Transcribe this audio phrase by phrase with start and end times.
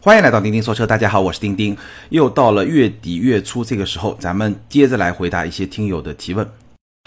[0.00, 1.76] 欢迎来到钉钉说车，大家好，我是钉钉。
[2.10, 6.48] 又到了月底月初这个时候，咱们接着来回答一些听友的提问。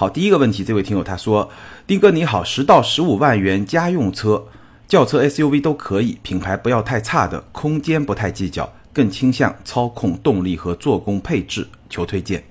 [0.01, 1.49] 好，第一个问题，这位听友他说
[1.87, 4.43] ：“丁哥你好，十到十五万元家用车、
[4.89, 12.43] 轿车、SUV 都可以，品牌不要太差的，空间不太计较，更倾向操控、动力和做工配置，求推荐。”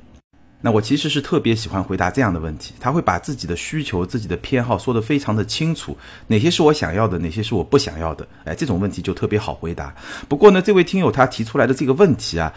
[0.62, 9.94] 那我其实是特别喜欢回答这样的问题，他会把自己的需求、自己的偏好说得非常的清楚，哪些是我想要的，哪些是我不想要的，哎，这种问题就特别好回答。
[10.28, 12.52] 不过呢，这位听友他提出来的这个问题啊，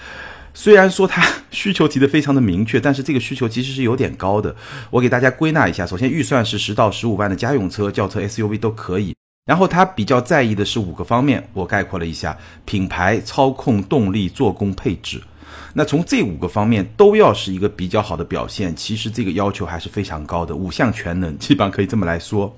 [0.54, 4.54] 虽然说他 需求提的非常的明确，但是这个需求其实是有点高的。
[4.90, 9.16] 我给大家归纳一下，首先预算是十到十五万的家用车、轿车、SUV 都可以，
[9.46, 15.22] 然后他比较在意的是五个方面，我概括了一下：品牌、操控、动力、做工、配置。
[15.74, 22.56] 那从这五个方面都要是一个比较好的表现，其实这个要求还是非常高的，五项全能，基本上可以这么来说。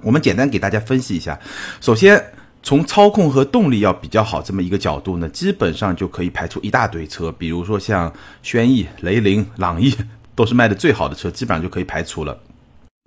[0.00, 1.38] 我们简单给大家分析一下，
[1.80, 2.24] 首先
[2.62, 9.94] 从操控和动力要比较好这么一个角度呢，基本上就可以排除一大堆车，比如说像轩逸、雷凌、朗逸
[10.34, 12.38] 都是卖的最好的车，基本上就可以排除了。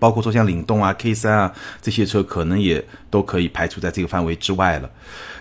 [0.02, 4.90] 包括说像领动啊、K 三啊这些车，可能也都可以排除在这个范围之外了。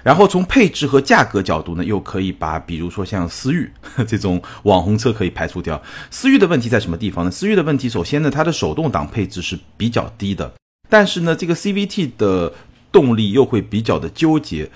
[0.03, 3.70] 然后从配置和价格角度呢，又可以把比如说像思域
[4.06, 5.81] 这种网红车可以排除掉。
[6.11, 7.31] 思域的问题在什么地方呢？
[7.31, 10.53] 思域的问题，首先呢，它的手动挡配置是比较低的，
[10.91, 12.53] 但是呢，这个 CVT 的
[12.92, 14.70] 动力又会比较的纠结。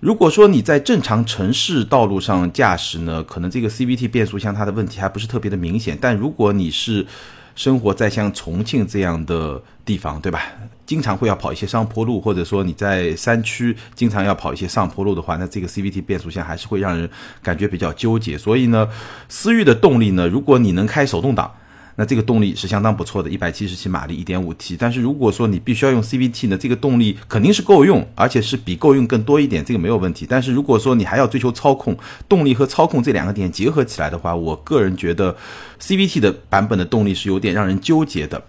[0.00, 5.96] 如果说你在正常城市道路上驾驶呢，可能这个 CVT 变速箱它的问题还不是特别的明显。
[6.00, 7.06] 但如果你是
[7.54, 10.42] 生活在像重庆这样的地方，对吧？
[10.86, 17.08] 经常会要跑一些上坡路，或者说你在山区经常要跑一些上坡路的话，那这个 CVT 变速箱还是会让人
[17.42, 18.36] 感觉比较纠结。
[18.36, 18.88] 所以呢，
[19.28, 21.50] 思域的动力呢，如果你能开手动挡。
[21.96, 24.76] 那这个动力是相当不错的，一百七十七马力，一点五 T。
[24.76, 30.26] 但是如果说你必须要用 CVT 呢，这个动力肯定是够用，而且是比够用更多一点，这个没有问题。
[30.28, 31.96] 但是如果说你还要追求操控，
[32.28, 35.36] 动力和操控这两个点结合起来的话，我个人觉得
[35.80, 38.42] CVT 的版本的动力是有点让人纠结的。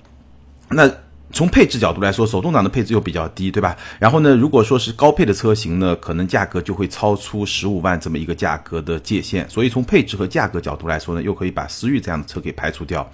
[0.69, 0.89] 那
[1.31, 3.75] 从配置角度来说，手动挡的配置又比较低，对吧？
[3.99, 9.47] 然后呢，如果说是高配的车型呢，可能价格就会超出十五万这么一个价格的界限。
[9.49, 13.07] 所以从配置和价格角度来说呢，又可以把思域这样的车给排除掉。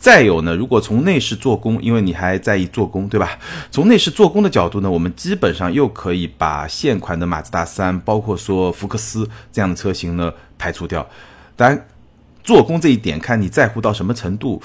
[0.00, 3.38] 再有呢，如果从内饰做工，因为你还在意做工，对吧？
[3.70, 11.06] 从内饰做工的角度呢，我们基本上又可以把现款的马自达三，包括说福克斯这样的车型呢排除掉。
[11.54, 11.86] 当然，
[12.42, 14.62] 做工这一点看你在乎到什么程度。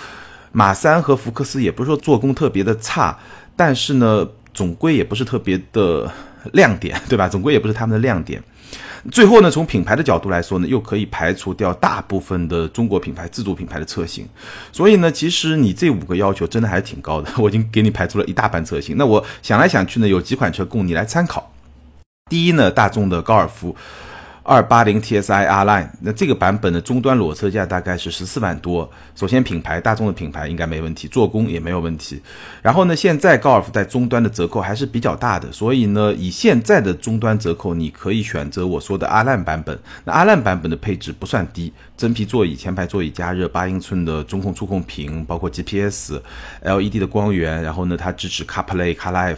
[0.54, 3.20] 马三和福克斯也不是说做工特别的差，
[3.58, 6.10] 但是呢，总归也不是特别的
[6.54, 7.28] 亮点，对吧？
[7.28, 8.42] 总归也不是他们的亮点。
[9.12, 14.28] 最后呢，从品牌的角度来说呢，又可以排除掉大部分的中国品牌、自主品牌的车型。
[14.72, 17.30] 所以呢，其实你这五个要求真的还是挺高的。
[17.38, 18.96] 我已经给你排除了一大半车型。
[18.98, 21.52] 那我想来想去呢，有几款车供你来参考。
[22.30, 23.76] 第一呢，大众的高尔夫。
[24.48, 28.88] 二八零 TSI R Line，那这个版本的终端裸车价大概是十四万多。
[29.16, 32.22] 首先，品牌大众的品牌应该没问题，做工也没有问题。
[32.62, 39.76] 然后呢，现在高尔夫在终端的折扣还是比较大的，所以呢，以现在的终端折扣，你可以选择我说的阿烂版本。
[40.04, 46.22] 那阿烂版本的配置不算低，真皮座椅、前排座椅加热、八英寸的中控触控屏，包括 GPS、
[46.62, 49.38] LED 的光源，然后呢，它支持 CarPlay、CarLife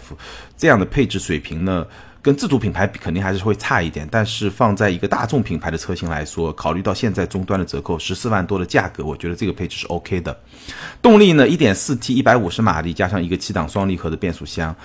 [0.58, 1.86] 这样的配置水平呢。
[2.28, 4.06] 跟自主品牌比，肯定还是会差一点。
[4.12, 10.38] 但是放在一个大众品牌的车型来说，考虑到现在终端的折扣十四万多的价格，我觉得这个配置是 OK 的。
[11.02, 14.76] 动力呢，一点四 T，一百五十马力，加上一个七档双离合的变速箱。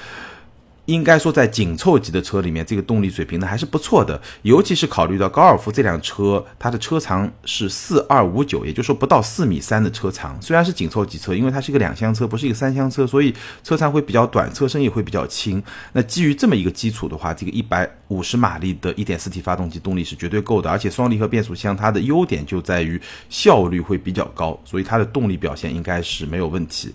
[0.86, 4.20] 应该说，在紧凑级的车里面，这个动力水平呢还是不错的。
[4.42, 10.36] 尤其是考虑到高尔夫这辆车，它的车长是四二五九，也就是说不到四米三的车长。
[10.42, 13.32] 虽然是紧凑级车，因为它是一个两厢车，不是一个三厢车，所以
[13.62, 15.62] 车长会比较短，车身也会比较轻。
[15.92, 20.68] 那基于这么一个基础的话，这个一百五十马力的一点四 T 发动机动力是绝对够的。
[20.68, 26.92] 而且双离合变速箱它的优点就在于效率会比较高，所以它的动力表现应该是没有问题。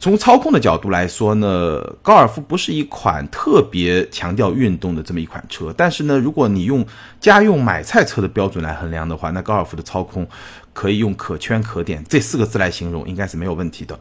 [0.00, 5.74] 从操控的角度来说呢，高尔夫不是一款特别强调运动的这么一款车。
[5.76, 6.82] 但是呢，如果你用
[7.20, 10.26] 家用买菜车的标准来衡量的话，那高尔夫的操控
[10.72, 14.00] 可以用可圈可点这四个字来形容，应该是没有问题的。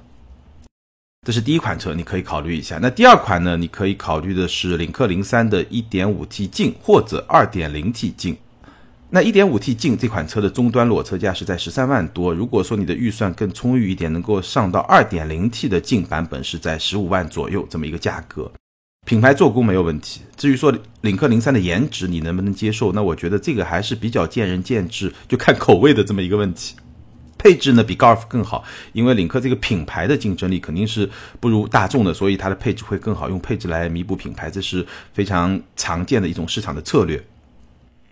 [1.28, 2.80] 这是第一款车，你可以考虑一下。
[2.82, 8.38] 那第二款呢，你可以考虑的是领克零三的 1.5T 劲或者 2.0T 劲。
[9.12, 12.32] 那 1.5T 劲这款车的终端裸车价是在十三万多。
[12.32, 18.52] 如果说你的预算更充裕一点，能够上到 2.0T 的劲版本，是在十五万左右这么一个价格。
[19.08, 20.22] 品牌做工没有问题。
[20.38, 20.72] 至于说
[21.02, 26.76] 领克零三的颜值你能不能接受，那我觉得这个还是比较见仁见智，就看口味的这么一个问题。
[27.40, 28.64] 配置呢比高尔夫更好，
[28.94, 31.10] 因为领克这个品牌的竞争力肯定是
[31.40, 37.20] 不如大众的，所以它的配置会更好，用配置来弥补品牌，这是非常常见的一种市场的策略。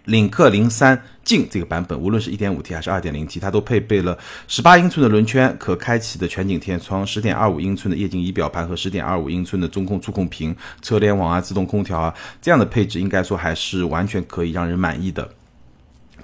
[0.07, 4.17] 领克零三劲这个版本，无论是一点五 T 还是二点零 T，它都配备了
[4.47, 15.29] 十八英寸的轮圈、可开启的全景天窗、十点二五英寸的液晶仪表盘和十点二五英寸的中控触控屏、车联网啊、自动空调啊，这样的配置应该说还是完全可以让人满意的。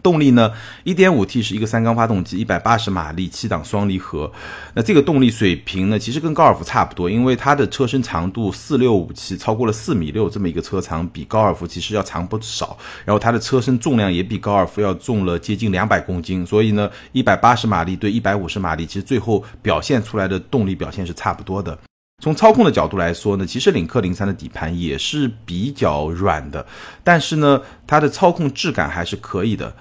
[0.04, 0.52] 动力呢
[0.84, 4.30] ，1.5T 是一个三缸发动机，180马力，七档双离合。
[4.76, 12.78] 那这个动力水平呢，其实跟高尔夫差不多，因为它的车身长度4657，超过了4米六，这么一个车长，比高尔夫其实要长不少。
[13.06, 21.80] 然后它的车身重量也比高尔夫要重了接近200公斤，所以呢，180马力对150马力，其实最后表现出来的动力表现是差不多的。
[22.22, 26.66] 从操控的角度来说呢，其实领克零三的底盘也是比较软的，
[27.04, 29.74] 但是呢，它的操控质感还是可以的。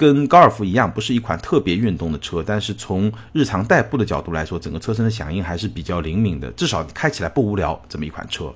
[0.00, 7.78] 跟高尔夫一样，不是一款特别运动的车，但是从日常代步的角度来说，整个车身的响应还是比较灵敏的，至少开起来不无聊。
[7.86, 8.50] 这么一款车，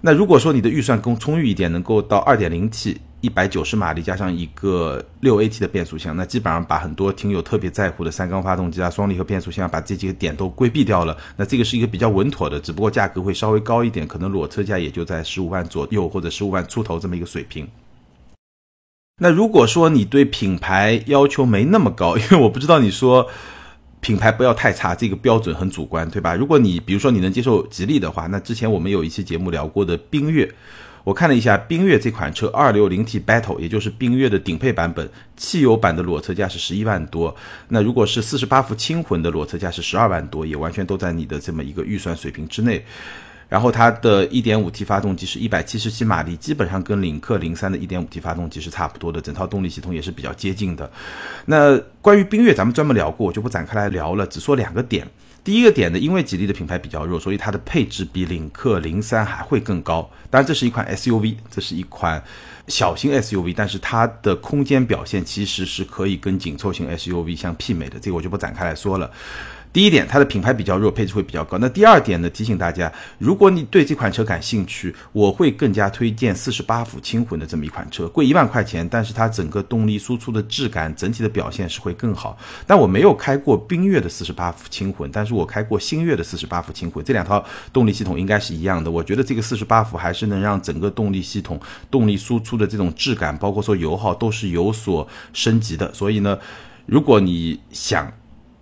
[0.00, 11.14] 那如果说你的预算更充裕一点，能够到二点零 T，一百九十马力加上一个六 AT 的变速箱，那基本上把很多听友特别在乎的三缸发动机啊、双离合变速箱，把这几个点都规避掉了。
[11.36, 17.68] 那这个是一个比较稳妥的，只不过价格会稍微高一点，可能裸车价也就在十五万左右或者十五万出头这么一个水平。
[19.18, 23.28] 那如果说你对品牌要求没那么高， 因为我不知道你说
[24.00, 26.34] 品牌不要太差，这个标准很主观，对吧？
[26.34, 30.48] 如果你比如说你能接受吉利的话，那之前我们有一期节目聊过的缤越，
[31.02, 37.34] 我看了一下缤越这款车二六零 T Battle，也就是缤越的顶配版本，汽油版的裸车价是十一万多。
[37.68, 42.84] 那如果是四十八伏轻混的裸车价是十二万多，也完全都在你的这么一个预算水平之内。
[43.48, 50.90] 然后它的一点五 T 发动机是一百七十七马力，基本上跟领克零三的一点五 T 发动机是差不多的，整套动力系统也是比较接近的。
[51.46, 55.08] 那关于缤越，咱们专门聊过，我就不展开来聊了，只说两个点。
[55.42, 60.10] 第一个点呢，因为吉利的品牌比较弱，所以它的配置比领克零三还会更高。
[60.28, 62.22] 当然，这是一款 SUV，这是一款
[62.68, 69.10] 小型 SUV，但是它的空间表现其实是可以跟紧凑型 SUV 相媲美的，这个我就不展开来说了。
[69.70, 71.58] 第一点，它的品牌比较弱，配置会比较高。
[71.58, 72.30] 那第二点呢？
[72.30, 82.36] 提醒大家，如果你对这款车感兴趣，我会更加推荐四十八伏轻混的这么一款车，贵一万块钱，但是它整个动力输出的质感、整体的表现是会更好。
[82.66, 88.90] 但我没有开过缤越的四十八伏轻混，但是我开过星越的四十八伏轻混，这两套动力系统应该是一样的。
[88.90, 91.60] 我觉得这个四十八伏还是能让整个动力系统、
[91.90, 95.94] 动力输出的这种质感，包括说油耗都是有所升级的。
[95.94, 96.38] 所以呢，
[96.84, 98.12] 如果你想，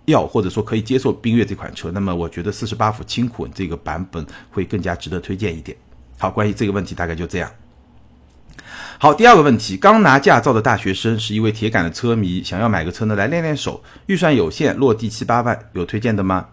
[0.05, 5.75] 要或者说可以接受缤越这款车，那么我觉得四十八伏轻混这个版本会更加值得推荐一点。
[6.17, 7.51] 好，关于这个问题大概就这样。
[8.99, 16.47] 好，第二个问题，刚拿驾照的大学生是一位铁杆的车迷，想要买个车呢来练练手，预算有限，落地七八万，有推荐的吗？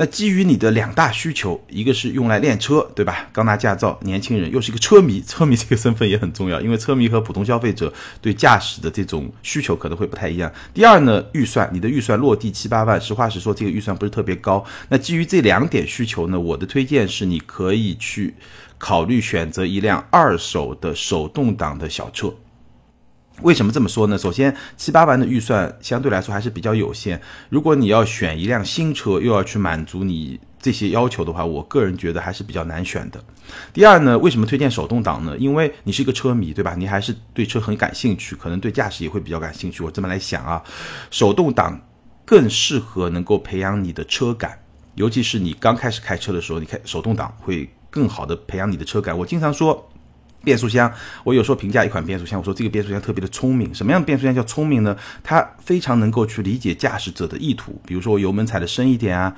[0.00, 3.28] 那基于你的两大需求，一个是用来练车，对吧？
[3.32, 7.92] 刚拿驾照，年轻人又是一个车迷，车迷这个身份也很重要， 因为车迷和普通消费者
[8.22, 10.52] 对驾驶的这种需求可能会不太一样。
[10.72, 14.64] 第二呢，预算，你的预算落地七八万，实话实说，这个预算不是特别高。
[14.88, 18.36] 那基于这两点需求呢，我的推荐是你可以去
[18.78, 22.32] 考虑选择一辆二手的手动挡的小车。
[23.42, 24.18] 为什么这么说呢？
[24.18, 27.20] 首先，七八万的预算相对来说还是比较有限。
[27.48, 33.22] 如果你要选一辆新车，又要去满足你这些要求的话，我个人觉得还是比较难选的。
[33.72, 35.36] 第二呢，为什么推荐手动挡呢？
[35.38, 36.74] 因为你是一个车迷，对吧？
[36.76, 39.84] 你还是对车很感兴趣，可能对驾驶也会比较感兴趣。
[39.84, 40.60] 我这么来想啊，
[41.10, 41.80] 手动挡
[42.24, 44.58] 更适合能够培养你的车感，
[44.96, 49.16] 尤其是你刚开始开车的时候，你开手动挡会更好的培养你的车感。
[49.16, 49.88] 我经常说。
[50.44, 50.90] 变速箱，
[51.24, 53.74] 我有时候评价一款变速箱，我说这个变速箱特别的聪明。
[53.74, 54.96] 什么样的变速箱叫聪明呢？
[55.22, 57.80] 它非常能够去理解驾驶者的意图。
[57.84, 59.34] 比如说我油门踩的深一点啊，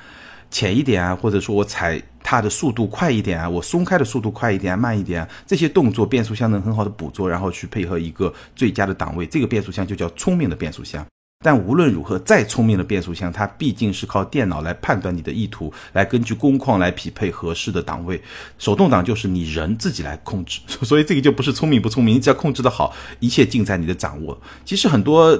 [0.51, 9.27] 浅一点啊，或者说我踩踏的速度快一点啊，我松开的速度快一点啊，慢一点啊，这些动作变速箱能很好的捕捉，然后去配合一个最佳的档位。
[9.27, 11.05] 这个变速箱就叫聪明的变速箱。
[11.43, 18.21] 但无论如何，再聪明的变速箱，它毕竟是靠电脑来判断你的意图，来根据工况来匹配合适的档位。
[18.59, 24.39] 手动挡就是你人自己来控制， 所以这个就不是聪明不聪明，只要控制的好，一切尽在你的掌握。
[24.67, 25.35] 其实很多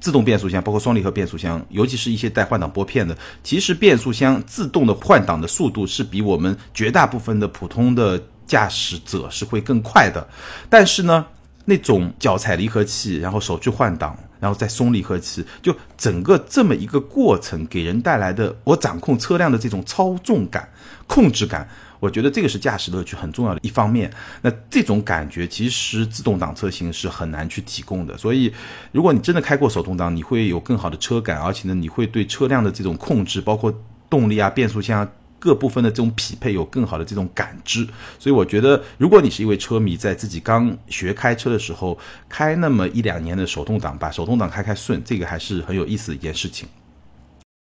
[0.00, 10.26] 自动变速箱，包括双离合变速箱，尤其是一些带换挡拨片的，其实变速箱自动的换挡的速度是比我们绝大部分的普通的驾驶者是会更快的。
[10.68, 11.24] 但是呢，
[11.64, 14.18] 那种脚踩离合器，然后手去换挡。
[14.46, 20.68] 然后再松离合器，就整个这么一个过程给人带来的，我掌控车辆的这种操纵感、
[21.08, 24.08] 控制感，我觉得这个是驾驶乐趣很重要的一方面。
[24.42, 28.16] 那这种感觉其实自动挡车型是很难去提供的。
[28.16, 28.52] 所以，
[28.92, 33.74] 如果你真的开过手动挡，你会有更好的车感，而且呢，你会对车辆的这种控制，包括
[34.08, 35.10] 动力啊、变速箱。
[35.38, 37.86] 各部分的这种匹配有更好的这种感知。
[38.18, 46.68] 所以我觉得，如果你是一位车迷，在自己刚学开车的时候，开那么一两年的手动挡，把手动挡开开顺，这个还是很有意思的一件事情。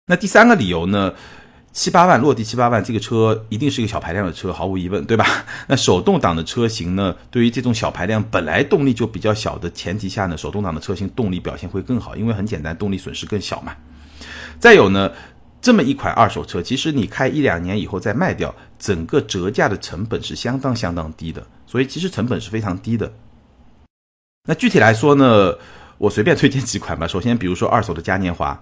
[0.06, 1.12] 那第三个理由呢？
[1.70, 5.24] 七八万落地七八万，这个车一定是一个小排量的车，毫无疑问，对吧？
[5.68, 7.14] 那手动挡的车型呢？
[7.30, 13.76] 对于这种小排量本来动力就比较小的前提下呢，手动挡的车型动力表现会更好，因为很简单，动力损失更小嘛。
[14.58, 15.12] 再有呢，
[15.60, 23.12] 这么一款二手车，其实你开一两年以后再卖掉，整个折价的成本是相当相当低的，所以其实成本是非常低的。
[24.46, 25.52] 那具体来说呢，
[25.98, 27.06] 我随便推荐几款吧。
[27.06, 28.58] 首先，比如说二手的嘉年华，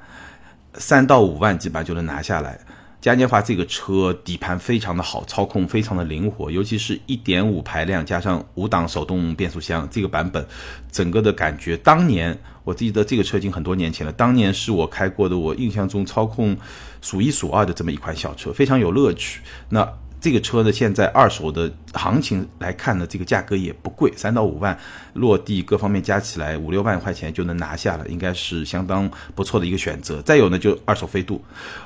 [0.74, 2.58] 三到五万基本上就能拿下来。
[3.00, 10.44] 嘉年华这个车底盘非常的好，操控非常的灵活，尤其是一点五排量加上五档手动变速箱这个版本，
[10.90, 16.56] 整个的感觉，当年我记得这个车已经很多年前了，当年是我开过的，我印象中操控
[17.00, 19.40] 数一数二的这么一款小车，非常有乐趣。
[19.68, 19.88] 那。
[20.26, 24.76] 这个车呢，现在二手的行情来看呢，这个价格也不贵，三到五万
[25.12, 30.20] 落地，各方面加起来五六万块钱就能拿下了，应该是相当不错的一个选择。
[30.22, 31.40] 再有呢，就二手飞度，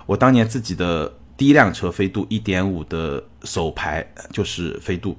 [0.06, 5.14] 我当年自己的第一辆车飞度一点五的首排就是飞度。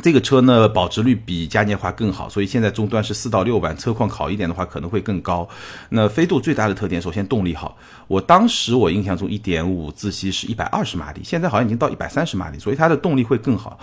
[0.00, 5.48] 这个车呢，保值率比嘉年华更好，所以现在终端是四到六万，车况好一点的话可能会更高。
[5.90, 7.76] 那飞度最大的特点，首先动力好，
[8.06, 13.78] 我当时我印象中一点五自吸是一百二十马力，现在好像已经到一百三十马力，所以它的动力会更好。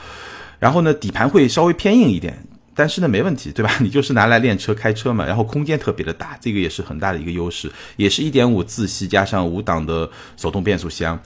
[0.57, 3.69] 然后呢，底盘会稍微偏硬一点，但是呢没问题，对吧？
[3.81, 5.25] 你就是拿来练车开车嘛。
[5.25, 11.19] 然后空间特别的大，这个也是很大的一个优势，也是一点五自吸加上五档的手动变速箱。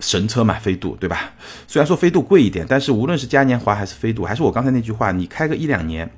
[0.00, 1.30] 神车嘛，飞度对吧？
[1.68, 6.10] 虽然说飞度贵一点，但是无论是嘉年华还是飞度，还是我刚才那句话，你开个一两年，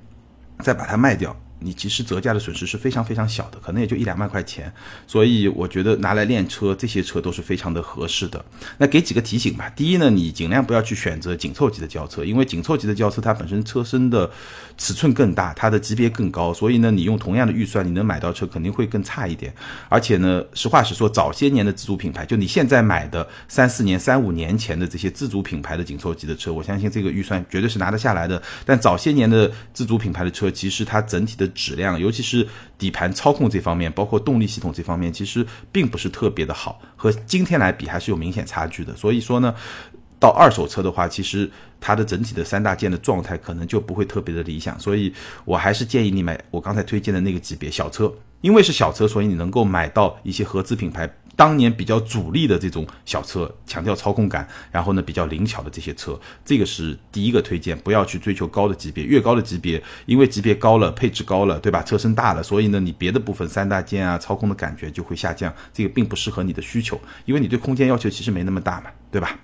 [0.61, 1.37] 再把它卖掉。
[1.63, 4.73] 你其实折价的损失是非常非常小的，可能也就一两万块钱，
[5.07, 8.45] 所以我觉得拿来练车，这些车都是非常的合适的。
[8.79, 9.71] 那给几个提醒吧。
[9.71, 14.31] 第一呢，你尽量不要去选择紧凑级的轿车，因为紧凑级的轿车它本身车身的
[14.77, 19.53] 尺寸更大，它的级别更高，所以呢，你用同样的预算，你能买到车肯定会更差一点。
[19.89, 28.43] 而且呢，实话实说，早些年的自主品牌，就你现在买的三四年、三五年前的这些自主品牌的紧凑级的车，我相信这个预算绝对是拿得下来的。
[28.65, 38.95] 但早些年的自主品牌的车，其实它整体的质量，尤其是底盘操控这方面，包括动力系统这方面，其实并不是特别的好，和今天来比还是有明显差距的。
[38.97, 39.55] 所以说呢，
[40.19, 44.79] 到二手车的话，其实它的整体的三大件的状态可能就不会特别的理想。
[44.79, 45.13] 所以
[45.45, 51.13] 我还是建议你买我刚才推荐的那个级别小车，因为是小车，所以你能够买到一些合资品牌。
[51.35, 61.83] 当年比较主力的这种小车，强调操控感，然后呢比较灵巧的这些车，这个是第一个推荐，不要去追求高的级别，越高的级别，因为级别高了，配置高了，对吧？
[61.83, 69.39] 车身大了，所以呢你别的部分三大件啊，操控的感觉就会下降，这个并不适合你的需求，因为你对空间要求其实没那么大嘛，对吧？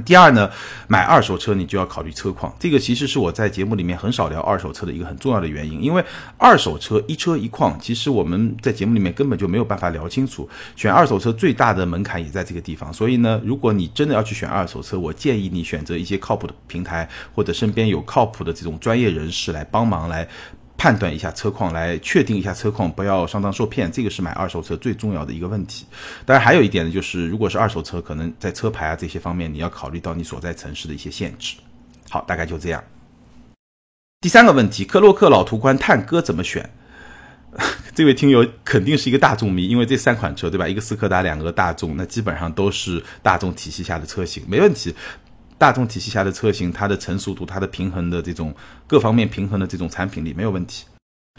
[0.00, 0.50] 第二呢，
[0.88, 6.04] 买二手车你就要考虑车况，这个其实是我在节目里面很少聊二手车的一个很重要的原因，因为
[6.36, 10.48] 二手车一车一况，其实我们在节目里面根本就没有办法聊清楚。
[10.76, 20.28] 选二手车最大的门槛也在这个地方，所以呢，如果你真的要去选二手车，我建议你选择一些靠谱的平台，或者身边有靠谱的这种专业人士来帮忙来。
[20.76, 25.86] 判断一下车况，来确定一下车况，不要上当受骗，这个是买二手车最重要的一个问题。
[26.26, 31.56] 当然，还有一点呢，就是如果是二手车，可能在车牌啊这些方面，你要考虑到你所在城市的一些限制。
[32.10, 32.82] 好，大概就这样。
[34.20, 36.70] 第三个问题，科洛克、老途观、探歌怎么选？
[37.94, 40.66] 这位听友肯定是一个大众迷，因为这三款车对吧？
[40.66, 44.92] 一个斯柯达，两个大众，那基本上都是大众体系下的车型，没问题。
[45.56, 48.54] 大众体系下的车型，它的成熟度、它的平衡的这种
[48.86, 50.84] 各方面平衡的这种产品力没有问题。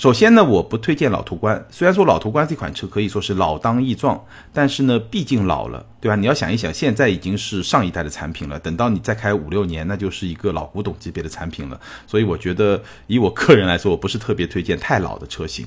[0.01, 1.65] 首先呢，我不推荐老途观。
[1.71, 6.17] 虽然说老途观这款车可以说是老当益壮，但是呢，毕竟老了，对吧？
[6.17, 11.79] 你要想一想，现在已经是上一代的产品了，等到你再开五六年，那就是一个老古董级别的产品了。
[12.05, 15.65] 所以我觉得，以我个人来说，我不是特别推荐太老的车型。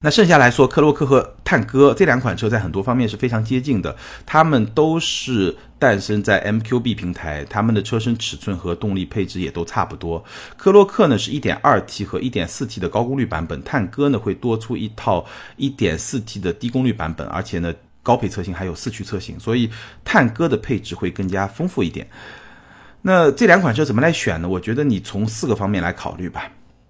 [0.00, 10.24] 那剩下来说，克洛克和探戈这两款车在很多方面是非常接近的，它们都是诞生在 MQB 平台，它们的车身尺寸和动力配置也都差不多。
[10.56, 15.26] 克洛克呢是 1.2T 和 1.4T 的高功率版本，探戈呢会多出一套
[15.56, 17.74] 1.4T 的低功率版本，而且呢
[18.04, 19.68] 高配车型还有四驱车型，所以
[20.04, 22.08] 探戈的配置会更加丰富一点。
[23.02, 24.48] 那这两款车怎么来选呢？
[24.48, 26.48] 我觉得你从四个方面来考虑吧。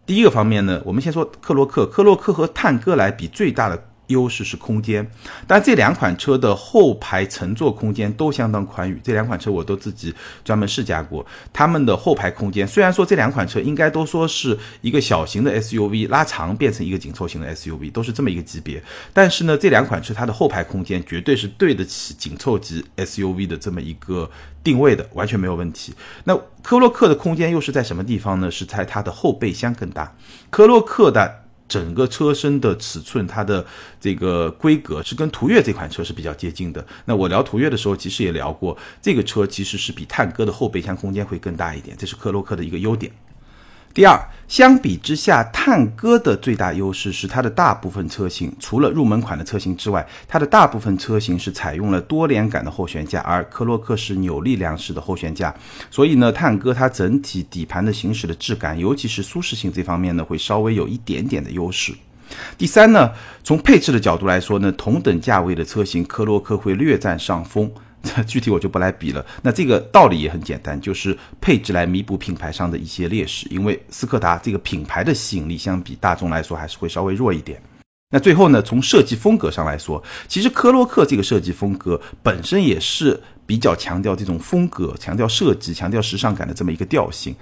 [0.09, 5.09] 第一个方面呢，我们先说克洛克，克洛克和探戈来比，最大的优势是空间，
[5.47, 9.01] 但这两款车的后排乘坐空间都相当宽裕。
[9.03, 24.31] 这两款车我都自己专门试驾过，他们的后排空间虽然说这两款车应该都说是一个小型的 SUV 拉长变成一个紧凑型的 SUV，都是这么一个级别，但是呢，这两款车它的后排空间绝对是对得起紧凑级 SUV 的这么一个
[24.65, 25.95] 定位的，完全没有问题。
[26.25, 28.51] 那科洛克的空间又是在什么地方呢？
[28.51, 30.17] 是在它的后备箱更大。
[30.51, 31.48] 科洛克的。
[31.69, 33.65] 整个车身的尺寸，它的
[34.01, 36.85] 这个规格是跟途岳这款车是比较接近的。
[37.05, 43.13] 那我聊途岳的时候，其实也聊过，这个车其实是比探戈的后备箱空间会更大一点，这是克洛克的一个优点。
[43.95, 55.53] 第二，相比之下，探戈的最大优势是它的大部分车型，除了入门款的车型之外，它的大部分车型是采用了多连杆的后悬架，而科洛克是扭力梁式的后悬架。
[55.91, 61.93] 所以呢，探戈它整体底盘的行驶的质感，尤其是舒适性这方面呢，会稍微有一点点的优势。
[62.57, 63.11] 第三呢，
[63.43, 67.69] 从配置的角度来说呢，同等价位的车型，科洛克会略占上风。
[68.27, 69.25] 具体我就不来比了。
[69.43, 73.47] 那这个道理也很简单，就是配置来弥补品牌上的一些劣势。
[73.51, 77.61] 因为斯柯达这个品牌的吸引力相比大众来说还是会稍微弱一点。
[78.11, 87.35] 那最后呢，从设计风格上来说，其实科洛克这个设计风格本身也是比较强调这种风格、强调设计、强调时尚感的这么一个调性。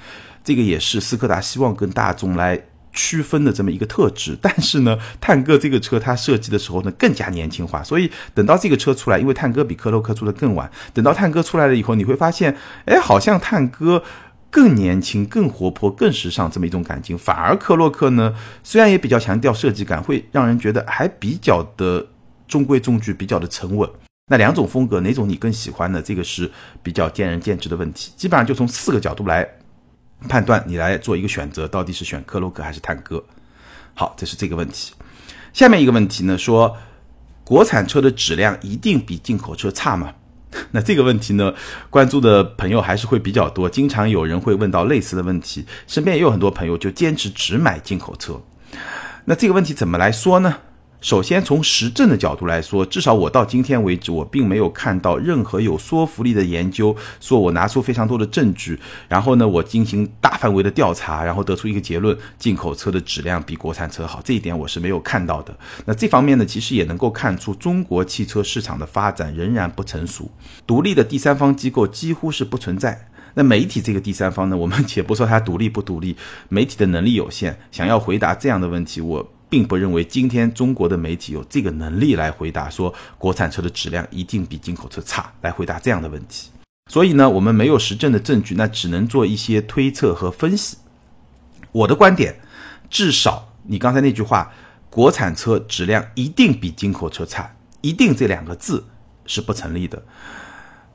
[0.43, 2.61] 这个也是斯柯达希望跟大众来。
[2.97, 14.03] 区分的这么一个特质，但是呢， 探戈这个车它设计的时候呢更加年轻化，所以等到这个车出来，因为探戈比科洛克出的更晚，等到探戈出来了以后，你会发现，哎，好像探戈
[14.51, 18.35] 更年轻、更活泼、更时尚这么一种感情，反而科洛克呢，
[18.65, 22.07] 虽然也比较强调设计感，会让人觉得还比较的
[22.49, 23.89] 中规中矩，比较的沉稳。
[24.29, 26.03] 那两种风格哪种你更喜欢呢？
[26.03, 26.51] 这个是
[26.83, 29.47] 比较见仁见智的问题，基本上就从四个角度来。
[30.29, 33.23] 判断你来做一个选择，到底是选科洛克还是探戈？
[33.95, 34.93] 好，这是这个问题。
[35.53, 36.77] 下面一个问题呢，说
[37.45, 40.13] 国产车的质量一定比进口车差吗？
[40.73, 41.55] 那这个问题呢，
[41.91, 45.67] 关注的朋友还是会比较多，经常有人会问到类似的问题。
[45.87, 48.41] 身边也有很多朋友就坚持只买进口车。
[49.27, 50.57] 那这个问题怎么来说呢？
[51.01, 64.21] 首先，从实证的角度来说，至少我到今天为止，我并没有看到任何有说服力的研究，说我拿出非常多的证据，然后呢，我进行大范围的调查，然后得出一个结论：进口车的质量比国产车好。
[64.25, 65.57] 这一点我是没有看到的。
[65.85, 70.31] 那这方面呢，其实也能够看出中国汽车市场的发展仍然不成熟，
[70.67, 73.09] 独立的第三方机构几乎是不存在。
[73.35, 76.17] 那媒体这个第三方呢，我们且不说它独立不独立，
[76.49, 79.33] 媒体的能力有限，想要回答这样的问题，我。
[79.57, 86.51] 并不认为今天中国的媒体有这个能力来回答说国产车的质量一定比进口车差，来回答这样的问题。
[86.93, 90.77] 所以呢，我们没有实证的证据，那只能做一些推测和分析。
[91.73, 92.39] 我的观点，
[92.91, 94.53] 至少你刚才那句话，
[94.91, 98.85] 国产车质量一定比进口车差，一定这两个字
[99.25, 100.03] 是不成立的。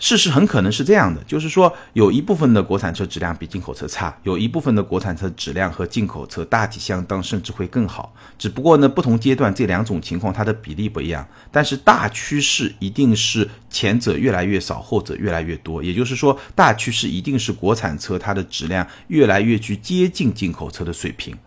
[0.02, 8.12] 事实很可能是这样的，就是说有一部分的国产车质量比进口车差，有一部分的国产车质量和进口车大体相当，甚至会更好。
[8.36, 15.84] 只不过呢，不同阶段这两种情况它的比例不一样，但是大趋势一定是前者越来越少，后者越来越多。
[15.84, 21.38] 也就是说，大趋势一定是国产车它的质量越来越去接近进口车的水平。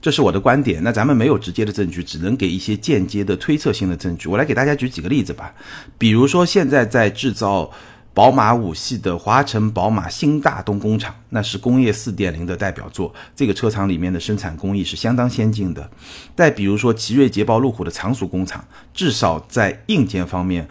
[0.00, 4.28] 这是我的观点，那咱们没有直接的证据，只能给一些间接的推测性的证据。
[4.28, 5.52] 我来给大家举几个例子吧，
[5.98, 7.70] 比如说现在在制造
[8.14, 15.88] 宝马五系的华晨宝马新大东工厂，那是工业四点零的代表作，这个车厂里面的生产工艺是相当先进的。
[16.36, 20.68] 再比如说奇瑞、捷豹、路虎的常熟工厂，至少在硬件方面，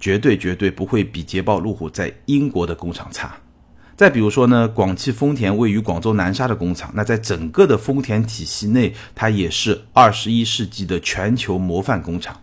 [0.00, 3.36] 绝对绝对不会比捷豹、路虎在英国的工厂差。
[3.98, 12.40] 再比如说呢，广汽丰田位于广州南沙的工厂，那在整个的丰田体系内，它也是二十一世纪的全球模范工厂。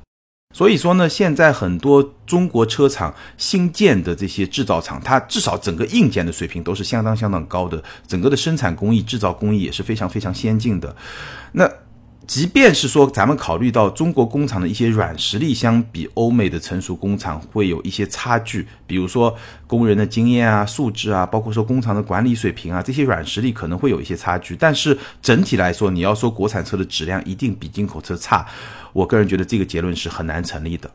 [0.54, 10.94] 所以说呢，现在很多中国车厂新建的这些制造厂，它至少整个硬件的水平都是相当相当高的，整个的生产工艺、制造工艺也是非常非常先进的。
[11.54, 11.72] 那。
[12.28, 19.36] 即便是说咱们考虑到中国工厂的一些软实力，相比欧美的成熟工厂会有一些差距，比如说
[19.68, 24.56] 工人的经验啊、素质啊，包括说工厂的管理水平啊，这些软实力可能会有一些差距。
[24.56, 28.46] 但是整体来说，你要说国产车的质量一定比进口车差，
[28.92, 30.90] 我个人觉得这个结论是很难成立的。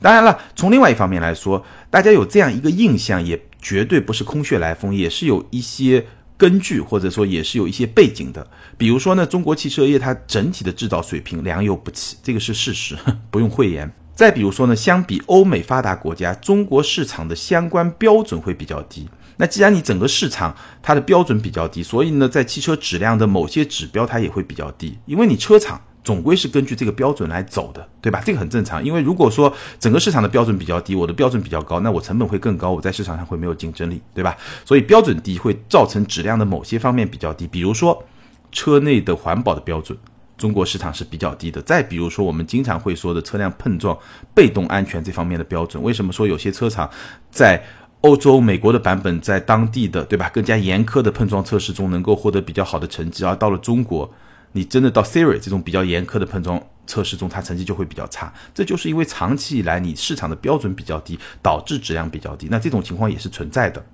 [0.00, 6.04] 当然了，从另外一方面来说，大家有这样一个印象，也绝对不是空穴来风，也是有一些。
[6.38, 8.48] 根据或者说也是有一些背景的，
[8.78, 12.96] 比如说呢，中国汽车业它整体的制造水平良莠不齐，这个是事实，
[13.30, 13.92] 不用讳言。
[14.14, 19.08] 再比如说呢，相比欧美发达国家，中国市场的相关标准会比较低。
[19.36, 25.80] 那既然你整个市场它的标准比较低，所以呢，在汽车质量的某些指标它也会比较低，因为你车厂。
[26.08, 28.22] 总归是根据这个标准来走的，对吧？
[28.24, 34.34] 这个很正常，因为如果说整个市场的标准比较低，我的标准比较高，那我成本会更高，我在市场上会没有竞争力，对吧？
[34.64, 38.02] 所以标准低会造成质量的某些方面比较低，比如说
[38.50, 39.98] 车内的环保的标准，
[40.38, 41.60] 中国市场是比较低的。
[41.60, 43.94] 再比如说我们经常会说的车辆碰撞
[44.34, 46.88] 被动安全这方面的标准，为什么说有些车厂
[47.30, 47.62] 在
[48.00, 54.10] 欧洲、美国的版本在当地的对吧更加严苛的碰撞测试中能够获得比较好的成绩，而到了中国？
[54.58, 58.34] 你真的到 Siri 这种比较严苛的碰撞测试中，它成绩就会比较差。
[58.52, 62.48] 这就是因为长期以来你市场的标准比较低，导致质量比较低。
[62.50, 63.86] 那这种情况也是存在的。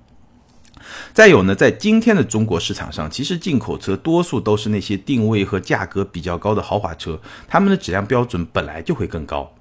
[1.13, 9.53] 再有呢，在今天的中国市场上，其实进口车多数都是那些定位和价格比较高的豪华车，他们的质量标准本来就会更高，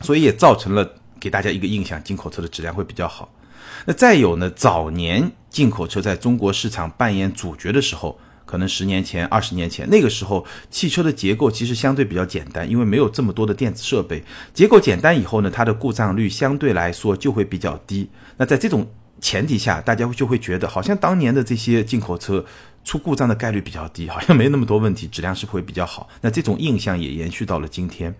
[0.00, 3.32] 所以也造成了给大家一个印象，进口车的质量会比较好。
[3.86, 8.18] 那再有呢，早年进口车在中国市场扮演主角的时候。
[8.52, 14.22] 可能十年前、二十年前，那个时候汽车的结构其实相对比较简单，因为没有这么多的电子设备。
[14.52, 18.10] 结构简单以后呢，它的故障率相对来说就会比较低。
[18.36, 18.86] 那在这种
[19.22, 22.44] 前提下，大家就会觉得好像当年的这些进口车
[22.84, 26.06] 出故障的概率比较低，好像没那么多问题，质量是会比较好。
[26.20, 28.14] 那这种印象也延续到了今天。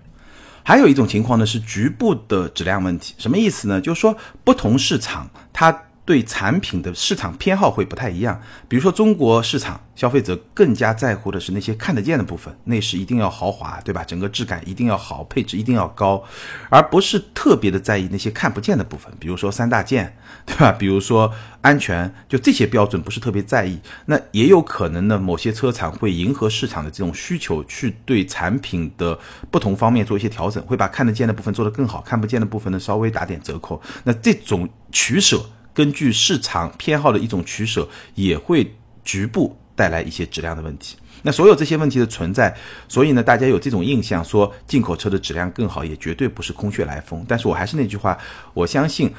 [0.63, 3.79] 还有一种情况呢，是局部的质量问题，什么意思呢？
[3.79, 5.83] 就是说不同市场它。
[6.05, 14.03] 对产品的市场偏好会不太一样，比如说中国市场消费者更加在乎的是那些看得见的部分，内饰一定要豪华，对吧？
[14.03, 16.25] 整个质感一定要好，配置一定要高，
[16.69, 20.73] 而不是特别的在意那些看不见的部分，比如说三大件，对吧？
[20.73, 23.79] 比如说安全，就这些标准不是特别在意。
[24.07, 29.17] 那也有可能呢，某些车厂会迎合市场的这种需求，去对产品的
[29.53, 33.81] 不同方面做一些调整，会把看得见的部分做得更好，看不见的部分呢稍微打点折扣。
[34.03, 35.41] 那这种取舍。
[35.75, 40.97] 根据市场偏好的一种取舍，也会局部带来一些质量的问题。
[41.23, 42.53] 那所有这些问题的存在，
[42.89, 47.25] 所以呢，大家有这种印象说进口车的质量更好，也绝对不是空穴来风。
[47.29, 48.19] 但是我还是那句话，
[48.55, 49.13] 我相信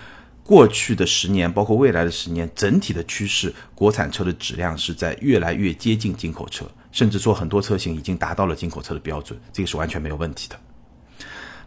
[0.43, 10.59] 过去的十年，包括未来的十年，整体的趋势，国产车的质量是在越来越接近进口车，甚至说很多车型已经达到了进口车的标准，这个是完全没有问题的。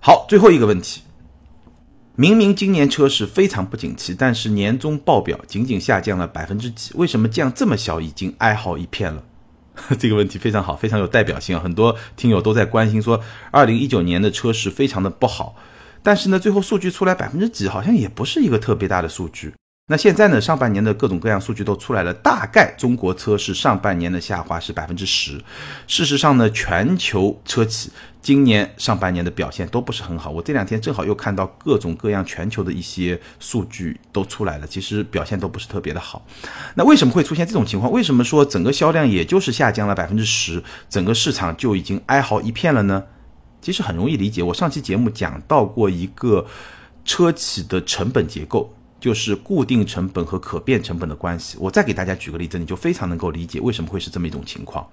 [0.01, 1.01] 好，最后一个问题。
[2.19, 6.93] 明明今年车市非常不景气，但是年终报表仅仅下降了百分之几？
[6.95, 9.23] 为什么降这么小，已经哀嚎一片了？
[9.99, 11.63] 这个问题非常好，非常有代表性啊！
[11.63, 15.57] 很多听友都在关心说，二零一九年的车市非常的不好，
[16.03, 19.53] 但是呢，最后数据出来百分之几，好像也不是一个特别大的数据。
[19.89, 20.41] 那现在呢？
[20.41, 25.41] 上半年的各种各样数据都出来了，大概中国车市上半年的下滑是百分之十。
[25.87, 30.29] 事实上呢，全球车企今年上半年的表现都不是很好。
[30.29, 36.27] 我这两天正好又看到各种各样全球的一些数据都出来了，其实表现都不是特别的好。
[36.75, 37.93] 那为什么会出现这种情况？
[37.93, 43.05] 为什么说整个销量也就是下降了百分之十，整个市场就已经哀嚎一片了呢？
[43.61, 44.43] 其实很容易理解。
[44.43, 46.45] 我上期节目讲到过一个
[47.05, 48.73] 车企的成本结构。
[48.99, 51.57] 就是固定成本和可变成本的关系。
[51.61, 54.87] 我再给大家举个例子，你就非常能够理解为什么会是这么一种情况。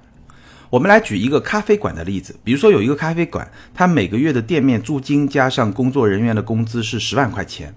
[0.69, 7.73] 我们来举一个咖啡馆的例子，比如说有一个咖啡馆，它每个月的店面租金加上工作人员的工资是十万块钱，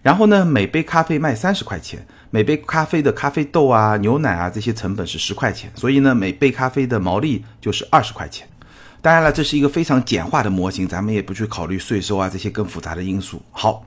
[0.00, 8.48] 然后呢，每杯咖啡卖三十块钱，每杯咖啡的咖啡豆啊、牛奶啊这些成本是十块钱，所以呢，每杯咖啡的毛利就是二十块钱。
[9.02, 13.42] 当然了，这是一个非常简化的模型，咱们也不去考虑税收啊这些更复杂的因素。
[13.50, 13.84] 好。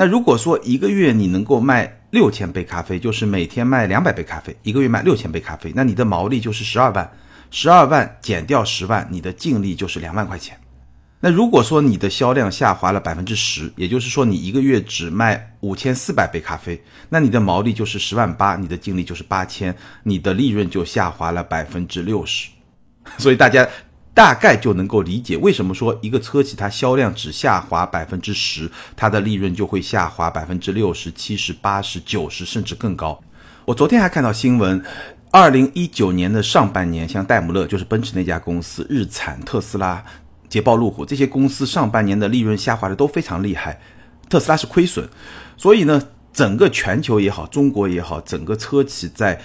[0.00, 7.12] 那如果说一个月你能够卖六千杯咖啡，就是每天卖两百杯咖啡，一个月卖六千杯咖啡，那你的毛利就是十二万，
[7.50, 10.58] 十二万减掉十万，你的净利就是两万块钱。
[11.20, 22.48] 那如果说你的销量下滑了百分之十，也就是说你一个月只卖五千四百杯咖啡，那你的毛利就是十万八，你的净利就是八千，你的利润就下滑了百分之六十。
[23.18, 23.68] 所以大家。
[24.12, 33.18] 大概就能够理解为什么说一个车企它销量只下滑百分之十，它的利润就会下滑百分之六十、七十、八十、九十，甚至更高。
[33.64, 34.82] 我昨天还看到新闻，
[35.30, 40.04] 二零一九年的上半年，像戴姆勒就是奔驰那家公司、日产、特斯拉、
[40.48, 43.80] 捷豹、路虎这些公司上半年的利润下滑的都非常厉害，
[44.28, 45.08] 特斯拉是亏损，
[45.56, 49.40] 所以呢，整个全球也好，中国也好，整个车企在。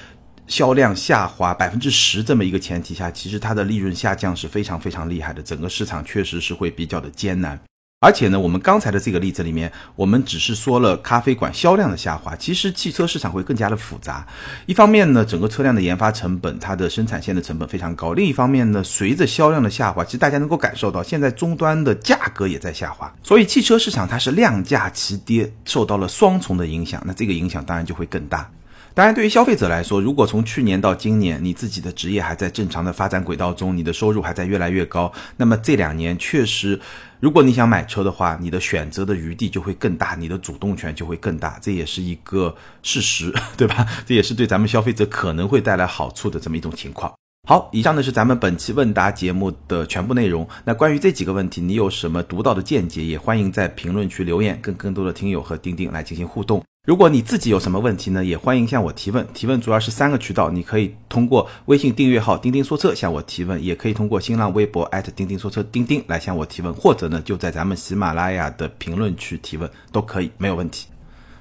[0.47, 7.59] 销量下滑百分之十这么一个前提下，其实它的利润下降是非常非常厉害的，整个市场确实是会比较的艰难。
[8.01, 14.27] 而且呢，我们刚才的这个例子里面，我们只是说了咖啡馆销量的下滑，其实汽车市场会更加的复杂。
[14.67, 27.01] 一方面呢，整个车辆的研发成本，它的生产线的成本非常高；另一方面呢，随着销量的下滑，其实大家能够感受到，现在终端的价格也在下滑，所以汽车市场它是量价齐跌，受到了双重的影响。
[27.07, 28.47] 那这个影响当然就会更大。
[28.95, 36.79] 当然，对于消费者来说，如果从去年到今年，你自己的职业还在正常的发展轨道中，你的收入还在越来越高，那么这两年确实，
[37.19, 43.85] 如果你想买车的话，你的选择的余地就会更大，你的主动权就会更大，这也是一个事实，对吧？
[44.05, 47.13] 这也是对咱们消费者可能会带来好处的这么一种情况。
[47.49, 50.47] 好，以上呢是咱们本期问答节目的全部内容。
[50.63, 53.03] 那关于这几个问题，你有什么独到的见解？
[53.03, 56.63] 也欢迎在评论区留言，跟更多的听友和钉钉来进行互动。
[56.85, 59.25] 如果你自己有什么问题呢，也欢迎向我提问。
[59.33, 70.85] 提问主要是三个渠道，你可以通过微信订阅号“钉钉说车”向我提问，也可以通过新浪微博钉钉说车钉钉来向我提问，或者呢就在咱们喜马拉雅的评论区提问都可以，没有问题。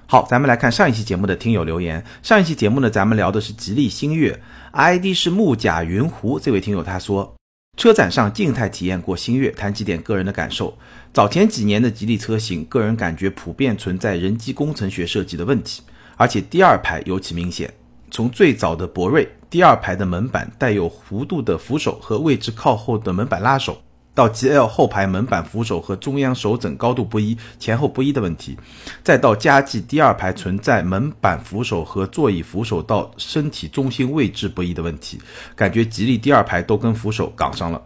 [0.06, 2.02] 好，咱们来看上一期节目的听友留言。
[2.22, 4.40] 上一期节目呢，咱们聊的是吉利星越
[4.72, 6.40] ，ID 是木甲云湖。
[6.40, 7.33] 这位听友他说。
[7.76, 10.76] 车展上静态体验过星越，谈几点个人的感受。
[11.12, 15.82] 早前几年的吉利车型，个人感觉普遍存在人机工程学设计的问题，
[16.16, 17.72] 而且第二排尤其明显。
[18.10, 23.82] 从最早的博瑞，第二排的门板带有弧度的扶手和位置靠后的门板拉手。
[24.14, 28.56] 到 GL 后排门板扶手和中央手枕高度不一、前后不一的问题，
[29.02, 35.20] 再到加计第二排存在门板扶手和座椅扶手到身体中心位置不一的问题，
[35.56, 37.82] 感觉吉利第二排都跟扶手杠上了，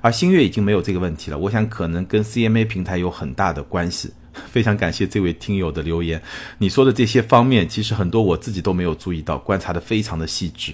[0.00, 1.38] 而星越已经没有这个问题了。
[1.38, 4.12] 我想可能跟 CMA 平台有很大的关系。
[4.52, 6.22] 非常感谢这位听友的留言，
[6.58, 10.72] 你说的这些方面其实很多我自己都没有注意到，观察的非常的细致。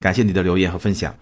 [0.00, 1.14] 感谢你的留言和分享。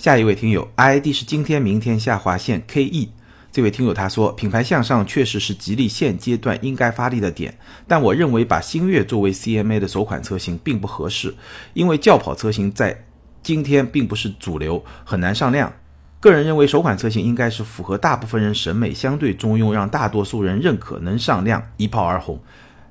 [0.00, 3.10] 下一位听友，ID 是今天明天下划线 KE，
[3.52, 11.34] 这位听友他说，品牌向上确实是吉利现阶段应该发力的点，但我认为把星越作为 CMA 的首款车型并不合适，
[11.74, 13.04] 因为轿跑车型在
[13.42, 15.70] 今天并不是主流，很难上量。
[16.18, 22.40] 个人认为首款车型应该是符合大部分人审美，相对中庸，让大多数人认可，能上量，一炮而红。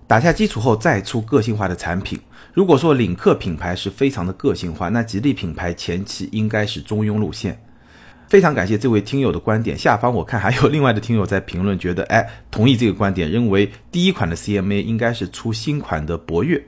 [0.06, 2.20] 打下基础后再出个性化的产品。
[2.60, 7.58] 如果说领克品牌是非常的个性化，那吉利品牌前期应该是中庸路线。
[8.28, 9.78] 非常感谢这位听友的观点。
[9.78, 16.62] 下方我看还有另外的听友在评论，觉得哎同意这个观点，认为第一款的 CMA 应该是出新款的博越。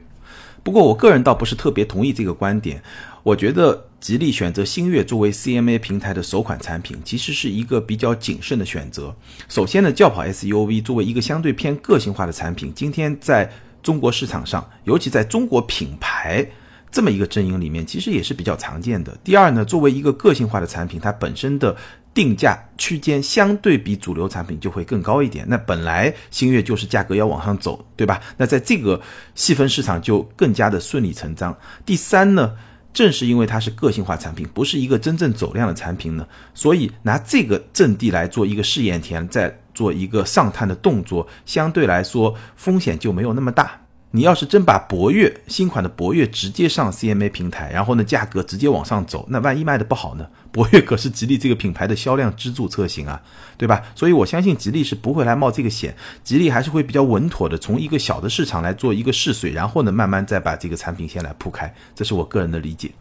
[0.63, 2.81] 不过我个人倒不是特别同意这个观点。
[3.21, 9.13] 我觉得吉利选择星越作为 CMA 平台的首款产品，其实是一个比较谨慎的选择。
[9.49, 13.51] 首先呢，轿跑 SUV 作为一个相对偏个性化的产品，今天在
[13.81, 16.45] 中国市场上，尤其在中国品牌
[16.91, 19.17] 这么一个阵营里面，其实也是比较常见的。
[19.23, 21.75] 第二呢，作为一个个性化的产品，它本身的
[22.13, 25.45] 定价区间相对比主流产品就会更高一点。
[25.47, 28.21] 那本来星越就是价格要往上走，对吧？
[28.37, 29.01] 那在这个
[29.35, 31.57] 细分市场就更加的顺理成章。
[31.85, 32.53] 第三呢？
[32.93, 43.79] 正是因为它是个性化产品，不是一个真正走量的产品呢，所以拿这个阵地来做一个试验田，在做一个上探的动作，相对来说风险就没有那么大。
[44.13, 50.27] 你要是真把博越新款的博越直接上 CMA 平台，然后呢价格直接往上走，那万一卖的不好呢？
[50.51, 53.21] 博越可是吉利这个品牌的销量支柱车型啊，
[53.57, 53.81] 对吧？
[53.95, 62.91] 所以我相信吉利是不会来冒这个险，吉利还是会比较稳妥的，从一个小的市场来做一个试水，然后呢慢慢再把这个产品线来铺开，这是我个人的理解。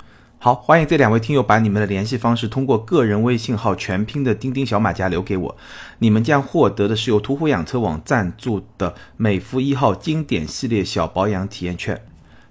[0.43, 5.55] 好，欢迎这两位听友把你们的联系方式通过个人微信号全拼的钉钉小马甲留给我，
[5.99, 12.01] 你们将获得的是由途虎养车网赞助的美孚一号经典系列小保养体验券，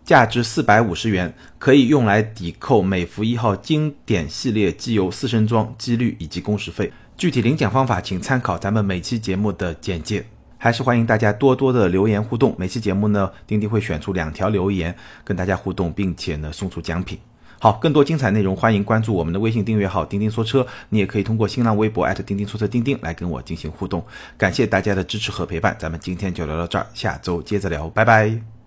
[0.05, 6.93] 价值四百五十元，可以用来抵扣美孚一号经典系列机油四升装机滤以及工时费。
[7.17, 10.23] 具体领奖方法请参考咱们每期节目的简介。
[10.59, 17.17] 还是欢迎大家多多的留言互动，每期节目呢，钉钉会选出两条留言跟大家互动，并且呢送出奖品。
[17.59, 20.65] 好，更多精彩内容，欢迎关注我们的微信订阅号“钉钉说车”。
[20.89, 24.01] 你也可以通过新浪微博钉钉说车钉钉来跟我进行互动。
[24.37, 28.58] 感谢大家的支持和陪伴，咱们今天就聊到这儿，下周接着聊，拜拜。